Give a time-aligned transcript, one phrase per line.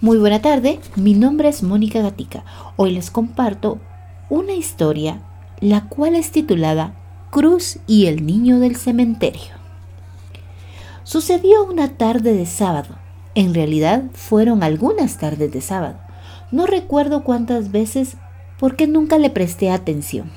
[0.00, 2.44] Muy buena tarde, mi nombre es Mónica Gatica.
[2.76, 3.80] Hoy les comparto
[4.30, 5.20] una historia
[5.60, 6.94] la cual es titulada
[7.32, 9.56] Cruz y el niño del cementerio.
[11.02, 12.94] Sucedió una tarde de sábado.
[13.34, 15.98] En realidad fueron algunas tardes de sábado.
[16.52, 18.18] No recuerdo cuántas veces
[18.60, 20.30] porque nunca le presté atención.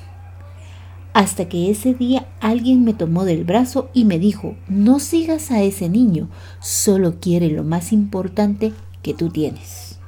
[1.12, 5.62] Hasta que ese día alguien me tomó del brazo y me dijo, no sigas a
[5.62, 8.72] ese niño, solo quiere lo más importante
[9.02, 9.98] que tú tienes.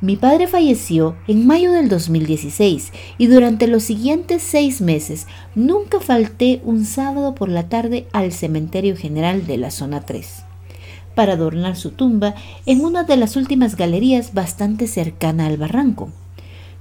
[0.00, 6.60] Mi padre falleció en mayo del 2016 y durante los siguientes seis meses nunca falté
[6.64, 10.44] un sábado por la tarde al cementerio general de la zona 3
[11.16, 12.34] para adornar su tumba
[12.66, 16.10] en una de las últimas galerías bastante cercana al barranco.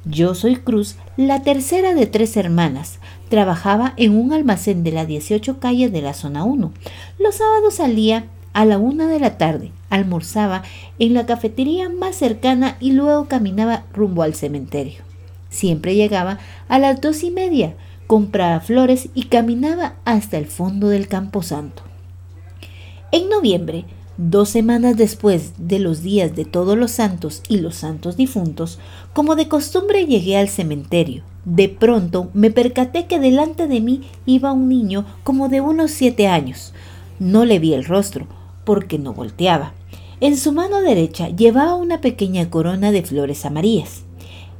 [0.03, 2.99] Yo soy Cruz, la tercera de tres hermanas.
[3.29, 6.71] Trabajaba en un almacén de la 18 calle de la zona 1.
[7.17, 10.63] Los sábados salía a la una de la tarde, almorzaba
[10.97, 15.03] en la cafetería más cercana y luego caminaba rumbo al cementerio.
[15.49, 16.39] Siempre llegaba
[16.70, 17.75] a las dos y media,
[18.07, 21.84] compraba flores y caminaba hasta el fondo del camposanto.
[23.12, 23.84] En noviembre,
[24.15, 28.79] dos semanas después de los días de todos los santos y los santos difuntos,
[29.12, 31.23] como de costumbre llegué al cementerio.
[31.43, 36.27] De pronto me percaté que delante de mí iba un niño como de unos siete
[36.27, 36.71] años.
[37.19, 38.27] No le vi el rostro,
[38.66, 39.74] porque no volteaba.
[40.20, 44.04] En su mano derecha llevaba una pequeña corona de flores amarillas.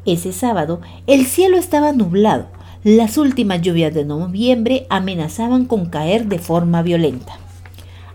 [0.06, 2.48] Ese sábado el cielo estaba nublado.
[2.84, 7.40] Las últimas lluvias de noviembre amenazaban con caer de forma violenta.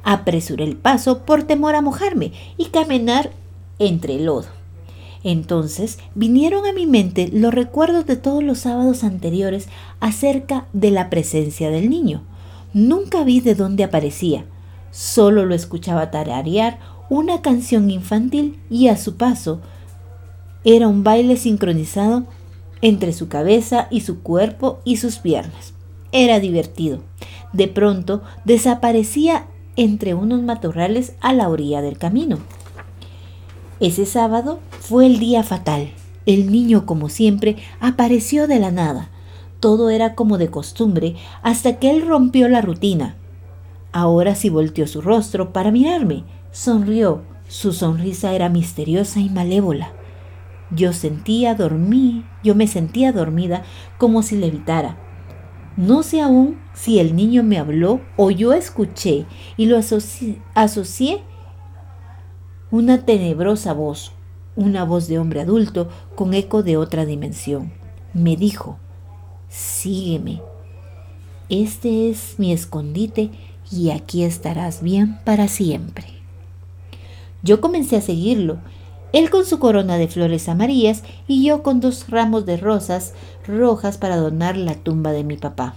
[0.05, 3.31] Apresuré el paso por temor a mojarme y caminar
[3.81, 4.47] entre el lodo.
[5.25, 9.69] Entonces vinieron a mi mente los recuerdos de todos los sábados anteriores
[9.99, 12.23] acerca de la presencia del niño.
[12.73, 14.45] Nunca vi de dónde aparecía,
[14.91, 19.61] Solo lo escuchaba tararear una canción infantil y a su paso
[20.65, 22.25] era un baile sincronizado
[22.83, 25.75] entre su cabeza y su cuerpo y sus piernas.
[26.13, 27.01] Era divertido.
[27.53, 29.47] De pronto desaparecía
[29.77, 32.39] entre unos matorrales a la orilla del camino.
[33.81, 35.91] Ese sábado fue el día fatal.
[36.27, 39.09] El niño, como siempre, apareció de la nada.
[39.59, 43.17] Todo era como de costumbre hasta que él rompió la rutina.
[43.93, 46.25] Ahora sí volteó su rostro para mirarme.
[46.53, 47.23] Sonrió.
[47.49, 49.93] Su sonrisa era misteriosa y malévola.
[50.71, 53.65] Yo sentía dormir, yo me sentía dormida
[53.99, 54.97] como si levitara.
[55.77, 61.23] No sé aún si el niño me habló o yo escuché y lo asocié
[62.71, 64.13] una tenebrosa voz,
[64.55, 67.73] una voz de hombre adulto con eco de otra dimensión.
[68.15, 68.79] Me dijo,
[69.49, 70.41] sígueme.
[71.49, 73.31] Este es mi escondite
[73.71, 76.07] y aquí estarás bien para siempre.
[77.43, 78.59] Yo comencé a seguirlo,
[79.13, 83.15] él con su corona de flores amarillas y yo con dos ramos de rosas
[83.47, 85.75] rojas para adornar la tumba de mi papá.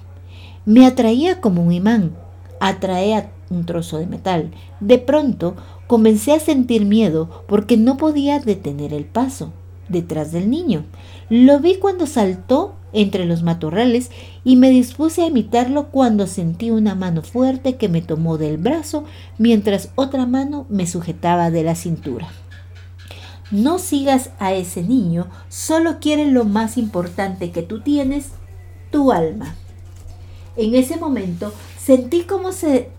[0.65, 2.11] Me atraía como un imán,
[2.59, 4.51] atraía un trozo de metal.
[4.79, 5.55] De pronto
[5.87, 9.51] comencé a sentir miedo porque no podía detener el paso
[9.89, 10.85] detrás del niño.
[11.29, 14.11] Lo vi cuando saltó entre los matorrales
[14.43, 19.03] y me dispuse a imitarlo cuando sentí una mano fuerte que me tomó del brazo
[19.37, 22.29] mientras otra mano me sujetaba de la cintura.
[23.51, 28.29] No sigas a ese niño, solo quiere lo más importante que tú tienes,
[28.91, 29.55] tu alma.
[30.55, 32.89] En ese momento sentí como se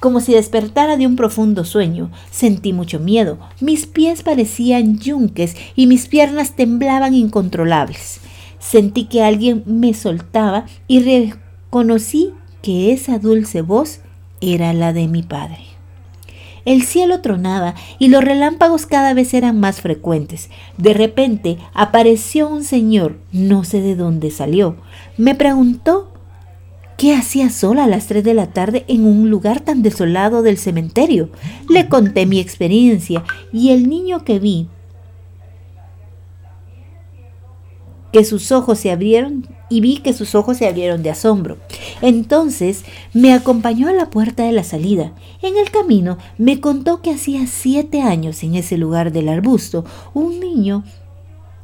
[0.00, 2.10] como si despertara de un profundo sueño.
[2.32, 3.38] Sentí mucho miedo.
[3.60, 8.20] Mis pies parecían yunques y mis piernas temblaban incontrolables.
[8.62, 14.00] Sentí que alguien me soltaba y reconocí que esa dulce voz
[14.40, 15.58] era la de mi padre.
[16.64, 20.48] El cielo tronaba y los relámpagos cada vez eran más frecuentes.
[20.78, 24.76] De repente apareció un señor, no sé de dónde salió.
[25.16, 26.12] Me preguntó
[26.96, 30.56] qué hacía sola a las tres de la tarde en un lugar tan desolado del
[30.56, 31.30] cementerio.
[31.68, 34.68] Le conté mi experiencia y el niño que vi
[38.12, 41.56] que sus ojos se abrieron y vi que sus ojos se abrieron de asombro.
[42.02, 45.12] Entonces me acompañó a la puerta de la salida.
[45.40, 50.40] En el camino me contó que hacía siete años en ese lugar del arbusto un
[50.40, 50.84] niño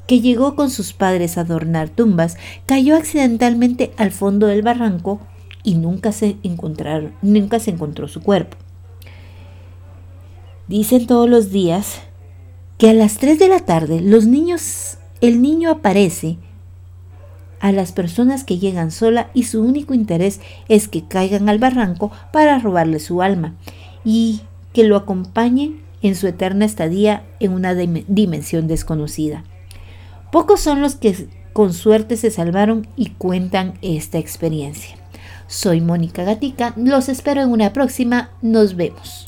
[0.07, 5.21] que llegó con sus padres a adornar tumbas cayó accidentalmente al fondo del barranco
[5.63, 8.57] y nunca se, encontraron, nunca se encontró su cuerpo.
[10.67, 12.01] Dicen todos los días
[12.79, 16.37] que a las 3 de la tarde los niños el niño aparece
[17.61, 22.13] a las personas que llegan sola y su único interés es que caigan al barranco
[22.33, 23.55] para robarle su alma
[24.05, 24.43] y
[24.73, 29.43] que lo acompañen en su eterna estadía en una dimensión desconocida.
[30.31, 34.97] Pocos son los que con suerte se salvaron y cuentan esta experiencia.
[35.49, 39.28] Soy Mónica Gatica, los espero en una próxima, nos vemos.